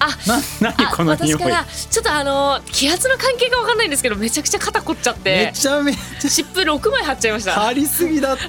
[0.00, 1.32] あな何この匂い？
[1.34, 7.52] 私からちょっとあの気圧の関係がわかんないんですけどめちゃくちゃ肩凝っちゃっめてちゃめち湿布6枚貼っちゃいました。
[7.52, 8.42] ゃ張りすぎだって。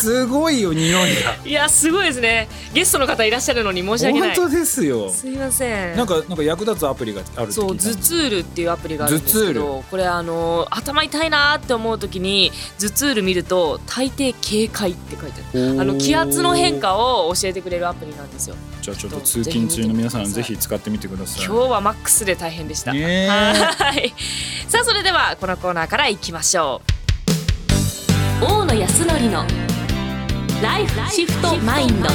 [0.00, 1.36] すごいよ匂いが。
[1.44, 2.48] いやすごいですね。
[2.72, 4.36] ゲストの方いらっしゃるのに申し訳ない。
[4.36, 5.10] 本当ですよ。
[5.10, 5.96] すいません。
[5.96, 15.80] なんかなんか役立つアプリがあるそう頭痛ルっていうアプリがあるんですけ頭どこれあの頭痛いなーって思う時に頭痛ル見ると大抵警戒って書いてある。
[15.80, 21.46] あの気圧の変化を教えてくれるアプリなんですよじゃあちょっと通勤中の皆さんぜひ使ってみてください。
[21.46, 23.28] 今日はマックスで大変でした、ねえ。
[23.28, 24.12] はい。
[24.68, 26.82] さあそれではこのコーナーからいきましょ
[28.42, 28.44] う。
[28.44, 29.46] 大野康則の
[30.62, 32.10] ライフシフトマインド。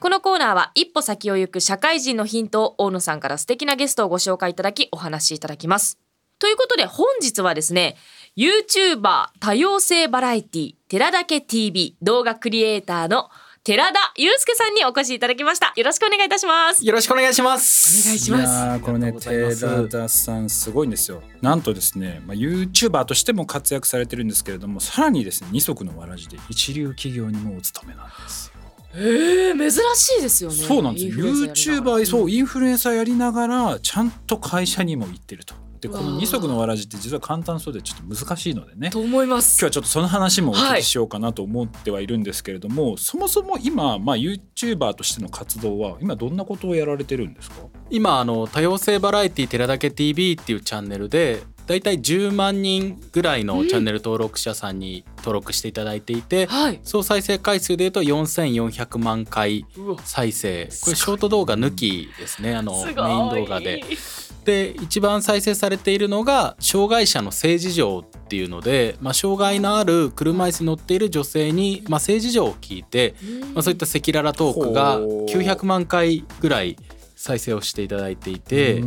[0.00, 5.96] このコーナーは一歩先を行く社会人のヒントを大野さんから素敵なゲストをご紹介いただきお話しいただきます。
[6.40, 7.96] ということで本日はですね
[8.40, 13.28] YouTuber 多様性バラエティ寺だけ TV 動画クリエイターの
[13.64, 15.74] 寺田祐介さんにお越しいただきました。
[15.76, 16.86] よろしくお願いいたします。
[16.86, 18.08] よろしくお願いします。
[18.08, 18.42] お願いしいます。
[18.44, 28.54] やーこのねありがとうございます寺田さんすごいんですよなんとですね、まあ、YouTuber としても活躍されてるんですけれどもさらにですね二足のわらじで一流企業にもお勤めなんですよ
[28.94, 30.56] ええ珍しいですよね。
[30.56, 39.54] そうなんですよ YouTuber そうインフルエンサーやりながらちゃんと会社にも行ってるとでこの二足のわらじって実は簡単そうでちょっと難しいのでねと思います。
[39.58, 47.56] 今日はちょっとその話もお聞きしようかなと思ってはいるんですけれども、そもそも今、まあ、YouTuber としての活動は今どんなことをやられてるんですか？
[47.90, 56.80] 今あの多様性バラエティ寺だけ TV っていうチャンネルでだいたい10万人ぐらいのチャンネル登録者さんに登録していただいていて、はい。
[56.82, 59.64] 総再生回数でいうと4400万回
[60.04, 63.82] 再生これショート動画抜きですねあのメイン動画で。
[64.44, 73.14] で一番再生されているのが障害者の性事情っていうので、まあ、障害のある車椅子に乗っている女性に、まあ、性事情を聞いて、
[73.54, 75.24] まあ、そういった赤裸々トークがほう。
[75.26, 76.76] 900万回ぐらい
[77.16, 78.80] 再生をしていただいていて、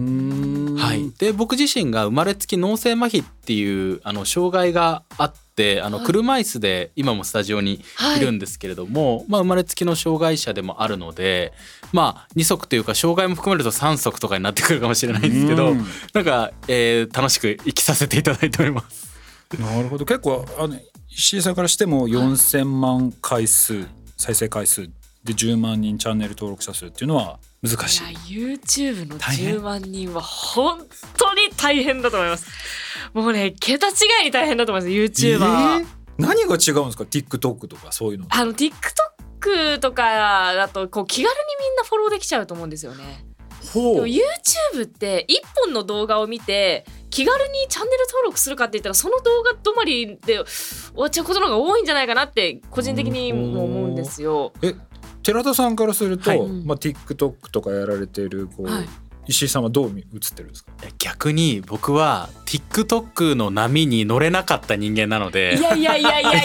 [0.77, 6.05] はい、で僕自身が生まれつき脳性麻痺っていうあの障害があってあのはい。
[6.07, 7.81] 車椅子で今もスタジオに
[8.17, 8.19] い。
[8.19, 11.53] るんですけれども、まあ、生まれつきの障害者でもあるので、
[11.91, 15.85] まあ、2足というか障害も含めると3足とかになってくるかもしれないんですけど、うん。
[16.13, 19.13] なんか、えー楽しく生きさせていただいております。
[19.59, 20.05] なるほど。
[20.05, 20.79] 結構あの
[21.09, 23.85] 石井さんからしても4,000万回数
[24.17, 24.89] 再生回数
[25.23, 28.03] で10万人チャンネル登録者数っていうのは難しい。
[28.11, 29.55] いや YouTube の大変。
[29.55, 30.85] 10万人は本
[31.17, 32.47] 当に大変だと思います。
[33.13, 33.91] もうね桁違
[34.23, 35.87] いに大変だと思います YouTuber は、えー？
[36.17, 38.25] 何が違うんですか？TikTok とかそういうの。
[38.29, 41.39] あの TikTok とかだとこう気軽に
[41.69, 43.25] みんなフォローできちゃうと思うんですよね。
[43.71, 44.03] ほう。
[44.03, 54.51] YouTube って一本の動画を見て気軽にチャンネル登録するかって言ったらその動画止まりで終わっちゃうことの方が多いんじゃないかなって個人的にも思うんですよ。
[54.61, 54.75] え
[55.23, 58.89] 寺田さんからすると、はい、まあ、TikTok とかやられてるこう、はい、
[59.27, 59.95] 石井さんはどう映っ
[60.35, 60.71] てるんですか？
[60.99, 65.55] 逆に僕は TikTok の波に乗れなかった人間なので。
[65.57, 66.39] いやいやいやいやいや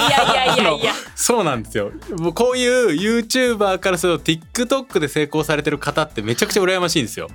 [0.54, 1.90] いやいやそうなんですよ。
[2.18, 7.28] もうこういう YouTuber からすると TikTok で成功されてる方ってめちゃくちゃ羨ましいんですよ。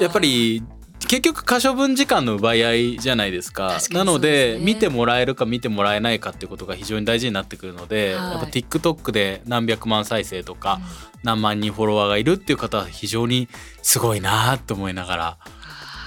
[0.00, 0.62] やっぱり
[1.06, 3.68] 結局可処分時間の奪い合いじゃないですか。
[3.68, 8.30] 確かになので見てもらえるか見てもらえないかっていうことが非常に大事になってくるので、はい。
[8.32, 10.80] やっぱ TikTok で何百万再生とか
[11.22, 13.48] 何万人フォロワーがいるっていう方は非常に
[13.82, 15.38] すごいなと思いながら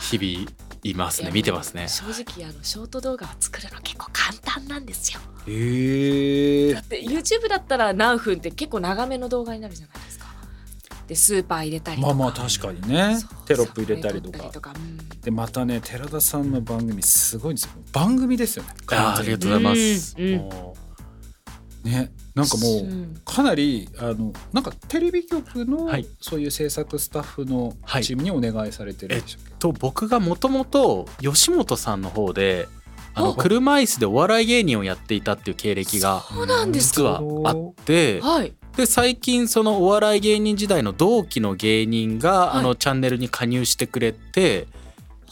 [0.02, 0.52] 日々
[0.84, 1.31] いますね。
[1.31, 1.88] 見てますね。
[1.88, 5.19] 正直あのショート動画を作るの結構簡単なんですよ。
[5.47, 10.28] へえだって YouTube だったら何分って結構長めの動画になるじゃないですか。
[11.07, 12.13] でスーパー入れたりとか。
[12.13, 13.17] まあまあ確かにね。
[13.46, 14.37] テロップ入れたりとか。
[14.37, 14.73] 撮ったりとか。
[14.76, 15.22] うん。
[15.22, 17.72] でまたね寺田さんの番組すごいんですよ。
[17.93, 18.70] 番組ですよね。
[18.91, 20.37] あーありがとうございます、うんうん。
[20.40, 20.76] も
[21.84, 23.22] ねなんかもううん。
[23.23, 26.05] かなりあのなんかテレビ局のはい。
[26.20, 28.03] そういう制作スタッフのはい。
[28.03, 32.67] チームにお願いされてるんでしょうと僕がもともと吉本さんの方で
[33.14, 33.35] あのあ。
[33.35, 38.53] 車椅子でお笑い芸人をやっていたっていう経歴がそうなんです実はあってはい。
[38.78, 44.68] で最近そのお笑い芸人時代の同期の芸人がはいあのチャンネルに加入してくれて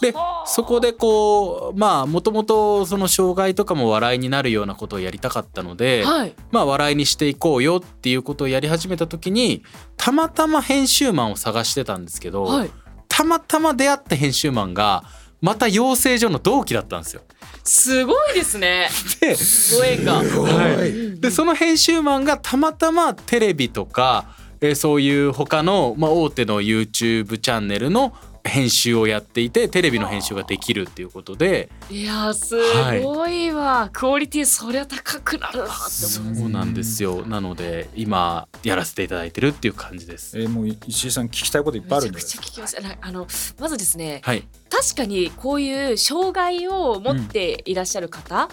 [0.02, 6.34] ではあそこでこうまあもともとその障害とかも笑いになるようなことをやりたかったので、はい。
[6.52, 9.64] まあ笑いにしていこうよっていうことをやり始めた時に
[9.96, 12.72] たまたま編集マンを探してたんですけど、はい。
[13.08, 15.04] たまたま出会った編集マンが
[15.46, 17.22] また養成所の同期だったんですよ。
[17.64, 18.90] すごいですね。
[19.22, 19.36] で
[19.78, 20.14] ご縁が。
[20.16, 24.26] はい、でその編集マンがたまたまテレビとか、
[24.62, 28.14] えーそういう他の、まあ、大手の YouTube チャンネルの
[28.48, 31.70] 編集をやっていてテレビの編集ができるっていうことで。
[31.90, 32.56] いやす
[33.02, 37.26] ごいわ、クオリティそりゃ高くなるなって思いますそうなんですよ。
[37.26, 40.40] なので今やらせていただいてるっていう感じです。
[40.40, 42.18] えーもう石井さん聞きたいこといっぱいあるんで。
[42.18, 42.80] めちゃくちゃ聞きます。
[42.80, 43.28] なあの
[43.60, 48.50] まずですねはい、確かにこういう障害を持っていらっしゃる方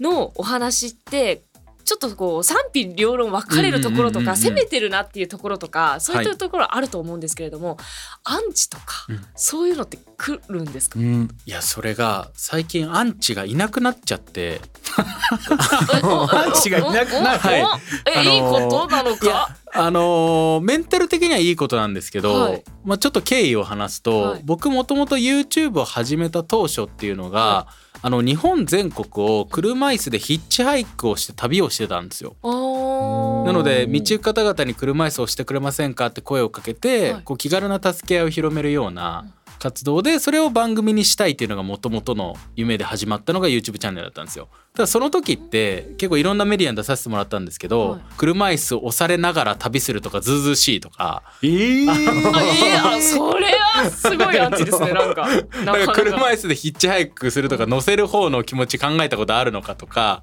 [0.00, 1.44] のお話って、
[1.86, 7.78] ちょっとこう賛否両論分かれるところとか攻めてるなっていうところとかそういったところあると思うんですけれども、
[8.24, 9.24] アンチとか、うん。
[9.36, 11.28] そういうのって来るんですか、うん。
[11.46, 14.60] いやそれが最近アンチがいなくなっちゃって。
[14.98, 27.68] アンチがいなくなるえ、あのーいいことなのかあのーメンタル的にはいいことなんですけど、はいまあ、ちょっと経緯を話すと、はい僕もともと YouTube を始めた当初っていうのが、は
[28.06, 32.36] あの日本全国を車椅子でヒッチハイクをして旅をしてたんですよ。
[32.44, 39.26] なので道行く方々に車椅子をしてくれませんかって声をかけて、はいこう気軽な助け合いを広めるような
[39.58, 44.48] 活動でそれを番組にしたいっていうのがもともとの夢で始まったのが YouTube チャンネルだったんですよ。
[44.74, 48.00] ただその時って結構いろんなメディアに出させてもらったんですけど、はい。
[48.18, 51.22] 車椅子を押されながら旅するとかずうしいとか。
[51.42, 51.90] えー。
[51.90, 55.28] あいやそれはすごいアンチですねなんか。
[55.64, 60.22] ななんかか車椅子でヒッチハイクするとか乗せる方の気持ち考えたことあるのかとか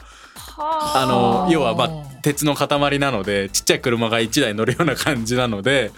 [0.57, 0.93] あ。
[0.95, 1.89] あの要はまあ
[2.21, 5.91] 鉄の塊なのでちっちゃい車が1台乗るような感じなので。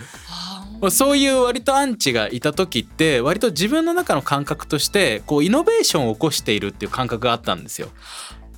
[0.81, 7.89] まあそういう割とアンチがいた時って割と自分の中の感覚としてこうイノベーションを起こしているっていう感覚があったんですよ。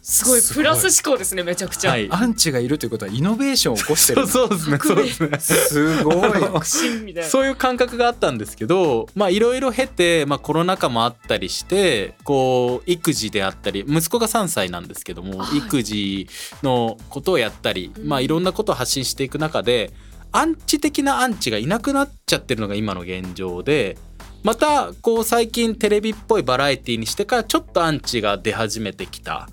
[0.10, 2.08] すごいプラス思考ですねめちゃくちゃ、はい。
[2.10, 4.26] アンチがいるということはイノベーションを起こしてる。
[4.26, 5.38] そうそうですね そうですね。
[5.40, 6.32] すごい。
[6.32, 7.24] 革新みたい。
[7.26, 15.58] なそういう感覚があったんですけどまあいろいろ経て、まあ、コロナ禍もあったりしてこう育児であったり息子が3歳なんですけども、はい。
[15.58, 16.30] 育児
[16.64, 18.08] のことをやったり、うん。
[18.08, 19.92] まあいろんなことを発信していく中で
[20.38, 23.98] アンチ的なアンチがいなくなっちゃってるのが今の現状で。
[24.44, 29.50] またこう最近テレビっぽいバラエティにしてからちょっとアンチが出始めてきた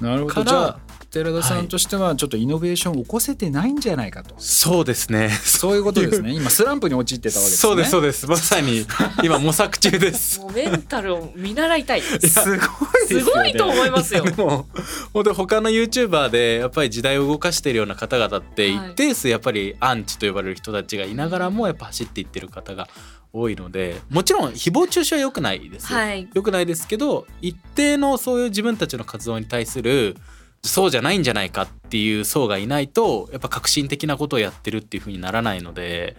[0.00, 0.80] なるほどじゃあ
[1.14, 4.34] 寺田さんとしてはちょっとイノベーションを起こせてないんじゃないかと。
[4.38, 5.28] そうですね。
[5.28, 6.32] そういうことですね。
[6.34, 7.68] 今スランプに陥ってたわけですね。
[7.68, 7.90] そうです。
[7.90, 8.26] そうです。
[8.26, 8.84] まさに
[9.22, 10.40] 今模索中です。
[10.40, 12.02] もうメンタルを見習いたい。
[12.02, 12.60] すごいね。
[13.06, 14.24] すごいと思いますよ。
[14.26, 14.66] でも
[15.12, 22.88] 本当に他の YouTuber でやっぱり時代を動かしているような方々ってはい一定数やっぱりアンチと呼ばれる人たちがいながらもやっぱ走っていってる方が
[23.32, 26.28] 多いのでもちろん誹謗中傷は良くないですよ、はい。
[26.34, 30.16] 良くないですけど一定のそういう自分たちの活動に対する
[30.64, 36.16] そうじゃないんじゃないかっていう層がいないとやっぱ革新的なことをやってるっていう風にならないので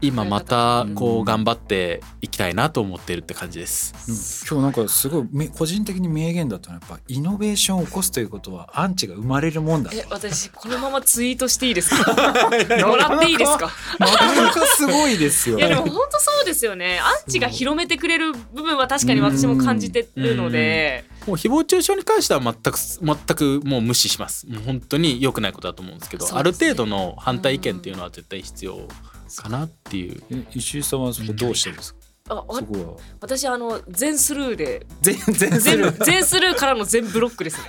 [0.00, 4.46] 今またこう頑張っていきたいなと思ってるって感じです。
[4.52, 4.60] うん。
[4.60, 9.96] 今日なんかすごいめ個人的に名言だったのはやっぱイノベーションを起こすということはアンチが生まれるもんだと。
[9.96, 12.12] え私このままツイートしていいですか？
[12.86, 13.72] もらっていいですか？
[13.98, 15.58] なかなかすごいですよ。
[15.58, 17.00] いやでも本当そうですよね。
[17.00, 24.46] アンチが広めてくれる部分は確かに私も感じてるのでもう誹謗中傷に関しては全く全くもう無視します。
[24.48, 28.88] もう本当に良くないことだと思うんですけどある程度の反対意見っていうのは絶対必要
[29.36, 30.22] かなっていう。
[30.30, 31.92] え石井さんはそこどうしてです？
[31.94, 31.98] か
[32.30, 32.96] あわそこは。
[33.20, 34.86] 私あの全スルーで。
[35.02, 37.64] 全然全部全スルーからの全ブロックですね。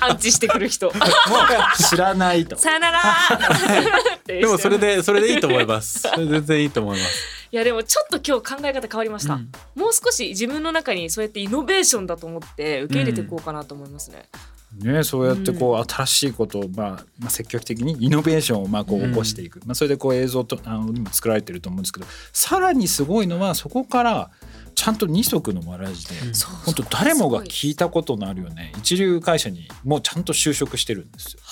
[0.00, 0.92] アンチしてくる人。
[1.88, 2.56] 知らないと。
[2.56, 3.02] さよなら。
[4.26, 6.02] ででもそれでそれでいいと思います。
[6.16, 9.52] 全然いいと思いますいやでもちょっと今日考え方変わりました、うん。
[9.74, 14.26] もう少し自分の中にそうやってイノベーションだと思って受け入れていこうかなと思いますね、
[14.78, 24.30] ね、そうやってこう新しいことを、まあ、まあ積極的にイノベーションをまあこう起こしていく、まあ、それでこう映像とあのにも作られてると思うんですけどさらにすごいのはそこから
[24.74, 26.32] ちゃんと二足のわらじで、うん。
[26.64, 28.72] 本当誰もが聞いたことのあるよね。
[28.78, 31.42] 一流会社にもうちゃんと就職してるんですよ。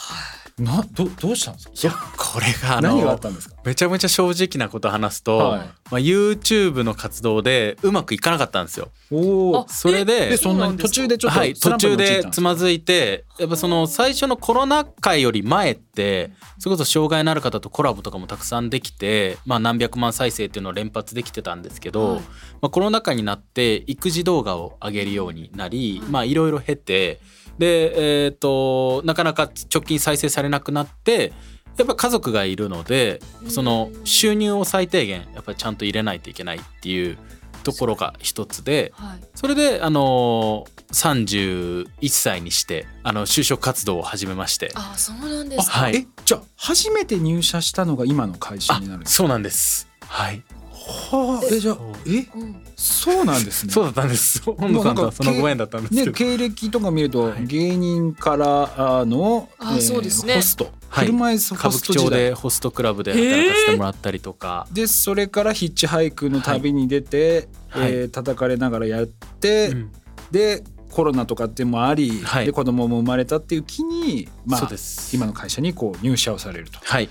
[0.64, 1.72] などどうしたんですか？
[1.74, 3.56] いやこれがあ何があっのたんですか？
[3.64, 5.58] めちゃめちゃ正直なこと話すと、はい。
[5.58, 8.90] まあ、YouTube の活動でうまくいかなかったんですよ。
[9.10, 22.20] おおあそれででそんなに途中でちょっとはい、途中でつまずいてやっぱその最初のコロナ禍より前ってそれこそ障害のある方とコラボとかもたくさんできて、まあ、何百万再生っていうのを連発できてたんですけど、はい。
[22.20, 22.26] ま
[22.62, 27.20] あ、コロナ禍になって育児動画を上げるようになりまあいろいろ経て
[27.58, 31.32] で、えー、となかなか直近再生されなくなって
[31.80, 37.16] やっぱ家族がいるのでその収入を最低限やっぱりちゃんと入れないといけないっていう
[37.62, 38.92] ところが一つで。
[38.96, 39.20] はい。
[39.34, 44.72] それであのー、31歳にしてあの就職活動を始めまして。
[44.74, 45.96] あそうなんですか、はい。
[45.96, 49.16] えじゃあ初めて入社したのが今の会社になるんですか？
[49.16, 49.88] そうなんです。
[50.06, 50.42] はい
[50.86, 51.54] はあ。
[51.54, 52.26] えじゃあえ？
[52.34, 52.56] うん。
[52.76, 53.72] そうなんですね。
[53.74, 54.42] そうだったんです。
[54.42, 55.94] 本野さんとはそのご縁だったんです。
[55.94, 57.46] けねど、経歴とか見ると、はい。
[57.46, 60.34] 芸人からあのあそうですね。
[60.36, 61.06] ホスト、はい。
[61.06, 62.20] 車椅子歌舞伎町ホスト時代。
[62.20, 67.92] でホストクラブで働かせてもらったりとか、でそれからヒッチハイクの旅に出て、はい。
[67.92, 69.90] えー叩かれながらやって、うん。
[70.30, 72.46] でコロナとかってもあり、はい。
[72.46, 74.68] で子供も生まれたっていう気に、まあ
[75.12, 76.78] 今の会社にこう入社をされると。
[76.82, 77.08] はい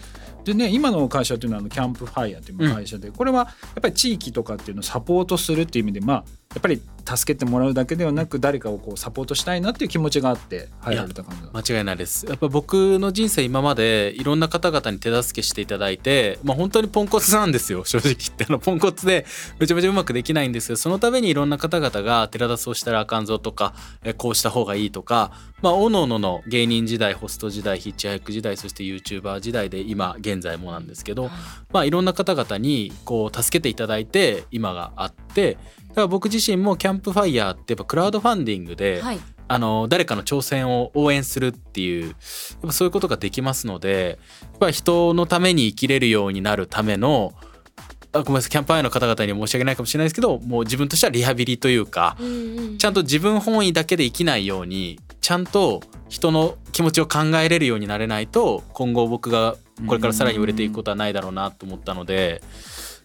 [0.50, 3.44] でね今の会社っていうのはあのキャンプファイヤーっていう会社で、これはや
[3.80, 6.24] っぱり地域とかっていうのをサポートするっていう意味でまあ
[6.56, 12.26] やっぱり助けてもらうだけではなく誰かをこうサポートしたいなっていう気持ちがあって入られた感じだ間違いないです。
[12.26, 17.86] やっぱ僕の人生今までいろんな方々に手助けしていただいて、まあ、本当にポンコツなんですよ。
[17.90, 18.46] 正直言って。
[18.50, 19.28] あのポンコツで
[19.60, 31.30] めちゃめちゃうまくできないんですけどそのためにいろんな方々が寺田そうしたらあかんぞとかえこうした方がいいとかまあおのおのの芸人時代ホスト時代ヒッチハイク時代そして YouTuber 時代で今現在もなんですけど、
[31.72, 35.58] まあ、いろんな方々にこう助けていただいて今があって
[35.90, 39.20] だから僕自身もキャンプファイヤーってやっぱクラウドファンディングで、はい。
[39.52, 42.16] あの誰かの挑戦を応援するっていうやっ
[42.62, 47.34] ぱそういうことができますのでやっぱり人のために生きれるようになるための
[48.12, 52.78] あごめんなさいキャンプファイヤーの方々には申し訳ないかもしれないですけどもう自分としてはリハビリというかうんうん。
[52.78, 59.56] ちゃんと自分本位だけで生きないようにちゃんと人の気持ちを考えれるようになれないと今後僕が
[59.88, 62.44] これからさらに売れていくことはないだろうなと思ったので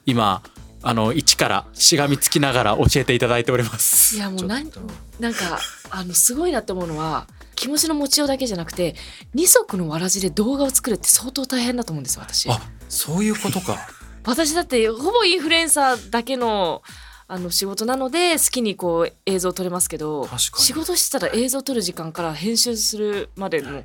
[0.04, 0.42] 今
[0.86, 4.16] あの一からしがみつきながら教えていただいております。
[4.16, 4.70] いやもうなん
[5.18, 5.58] なんか
[5.90, 8.94] あのすごいなって思うのは気持ちの持ちようだけじゃなくて
[9.32, 12.50] 二足のわらじで動画を作るって相当大変だと思うんですよ私。
[12.50, 12.60] あ
[12.90, 13.78] そういうことか。
[14.26, 16.82] 私だってほぼインフルエンサーだけの
[17.28, 20.64] あの仕事なので好きにこう映像撮れますけど確かに。
[20.64, 23.82] 仕事してたら映像撮る時間から編集するまでの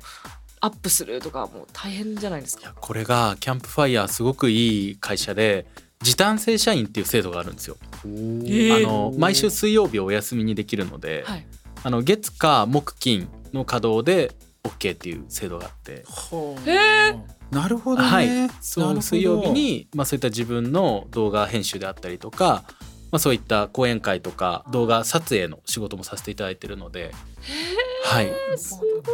[0.60, 2.62] アップするとかもう大変じゃないですか。
[2.62, 5.64] いやこれがキャンプファイヤーすごくいい会社で
[6.02, 7.76] 時短正社員っていう制度があるんですよ。
[8.04, 8.76] ー。
[8.76, 11.46] あの毎週水曜日お休みにできるので、はい。
[11.82, 16.04] あの月火木金の稼働で OK っていう制度があって、
[16.66, 17.12] へ
[17.50, 18.28] なるほどね、はい。
[18.60, 22.64] そう水曜日に、まあ、そういった自分の動画編集であったりとか、
[23.10, 27.12] まあ、そういった講演会とか動画撮影の仕事もさせていただいてるので、
[28.10, 28.32] はい、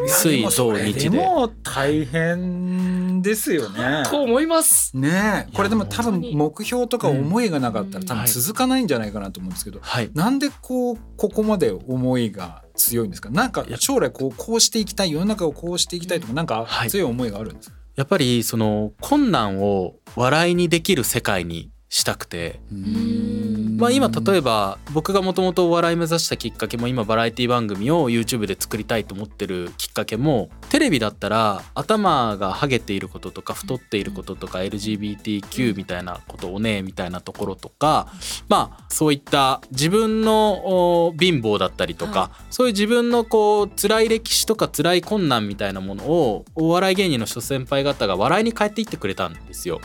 [0.08, 1.10] 水土日で。
[1.10, 4.04] でも大変ですよね。
[4.10, 4.96] と思います。
[4.96, 5.52] ねえ。
[5.54, 8.06] これでも多分目標とか思いがなかったらうん。
[8.06, 13.28] 多分続かないんじゃないかなと思うんですけど、はい、なんでこうここまで思いが強いんですか？
[13.28, 16.90] なんか将来こうこうしていきたい世の中をこうしていきたいとかなんかはい。
[16.90, 23.78] 強い思いがあるんですか、やっぱりその困難を笑いにできる世界にしたくて、ん。
[23.78, 38.12] まあ、今例えば僕がもともとお笑い目指したきっかけも今バラエティ番組を YouTube で作りたいと思ってるきっかけもテレビだったら頭がハゲていることとか太っていることとか LGBTQ みたいなことをねみたいなところとか
[38.48, 49.80] まあそういった自分のお貧乏だったりとか、はそういう自分のこう辛い歴史とか辛い困難みたいなものをお笑い芸人の諸先輩方が笑いに変えていってくれたんですよ。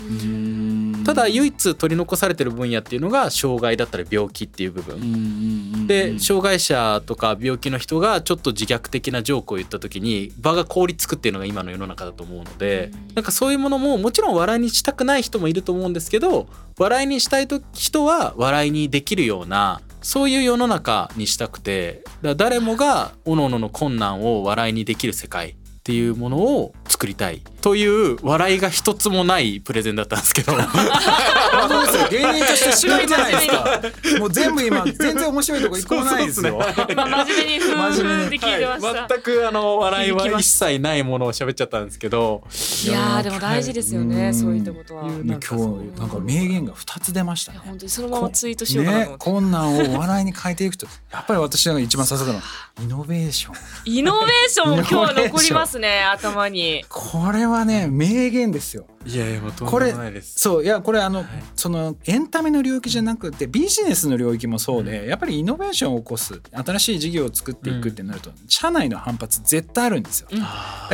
[1.03, 5.88] ただ唯一取り残されてる分野っていうのが障害だったり病気っていう部分。
[5.88, 22.03] で障害者とか病気の人がちょっと自虐的なジョークを言った時に場が凍りつくっていうのが今の世の中だと思うのでうんなんかそういうものももちろん笑いにしたくない人もいると思うんですけど笑いにしたいと人は笑いにできるようなそういう世の中にしたくて
[22.38, 30.52] 誰もが各々の困難を笑いにできる世界っていうものを作りたいという笑いが一つもないプレゼンだったんですけど。
[30.52, 32.08] 本当ですよ。
[32.10, 33.82] 芸人として知らんじゃないですか。
[34.20, 36.58] もう全部今全然面白いとこ一個もないですよ。
[36.96, 42.44] まあ真面目に聞いてました、全くあの笑いは一切ないものを喋っちゃったんですけど。
[42.84, 45.04] いやーでも大事ですよねそういったことは。
[45.06, 47.60] 今日なんか名言が2つ出ましたね。
[47.64, 52.46] 本当にそのままツイートしようかなと思ねって、困難を笑いに変えていくとやっぱり私が一番刺さったのは
[52.82, 53.56] イノベーション。
[53.86, 56.81] イノベーションも今日は残りますね頭に。
[56.90, 58.86] これはね名言ですよ。
[59.04, 60.40] いやいやもうとんでもないです。
[60.40, 61.28] そういやこれあの、はい。
[61.56, 70.40] そのエンタメの領域じゃなくてビジネスの領域もそうで、やっぱりイノベーションを起こす新しい事業を作っていくってなると、社内の反発絶対あるんですよ、うん。
[70.40, 70.46] だ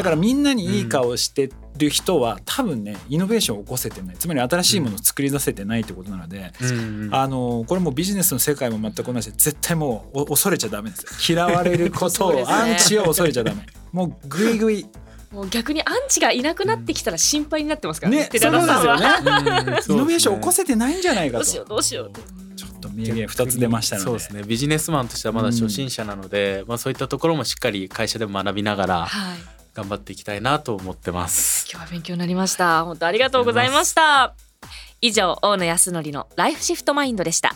[0.03, 4.15] からみんなにいい顔してる人は、多分ねイノベーションを起こせてない。
[4.17, 7.09] つまり新しいものを作り出せてないってことなので、うん。
[7.11, 11.31] あのこれもうビジネスの世界も全く同じで絶対もうお恐れちゃダメです。
[11.33, 12.45] よ嫌われることを、ね。
[12.47, 13.65] アンチを恐れちゃダメ。
[13.91, 14.85] もうグイグイ
[15.31, 18.19] もう逆にアンチがいなくなってきたら心配になってますからね。
[18.21, 18.97] ね寺田さんは。
[18.97, 22.11] そうですよね うんイノベーションを起こせてないんじゃないかとどうしようどうしよう。
[22.55, 29.37] ちょっと名言2つ出ましたのでそうですねビジネスマンとしてはまだ初心者なので、まあそういったところもしっかり会社でも学びながらはい。
[29.73, 32.83] 頑張っていきたいなと思ってます今日は勉強になりました。
[32.83, 34.33] 本当ありがとうございました。
[35.01, 37.55] 以上大野康則のライフシフトマインドでした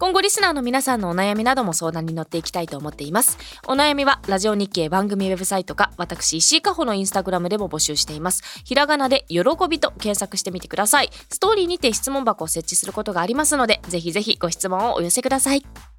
[0.00, 3.36] 今後リスナーの皆さんのお悩みなども相談に乗っていきたいと思っています。
[3.68, 8.42] お悩みはラジオ日経番組ウェブサイトか私石井加穂のインスタグラムでも募集しています。
[8.64, 11.10] ひらがなで喜びと検索してみてください。
[11.28, 15.89] ストーリーにて質問箱を設置することがありますのでぜひぜひご質問をお寄せください。